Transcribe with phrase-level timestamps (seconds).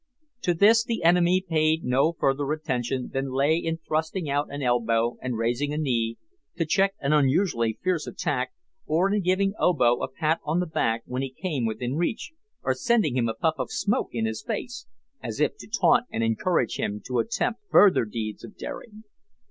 [0.41, 5.17] To this the enemy paid no further attention than lay in thrusting out an elbow
[5.21, 6.17] and raising a knee,
[6.57, 8.51] to check an unusually fierce attack,
[8.87, 12.31] or in giving Obo a pat on the back when he came within reach,
[12.63, 14.87] or sending a puff of smoke in his face,
[15.21, 19.03] as if to taunt and encourage him to attempt further deeds of daring.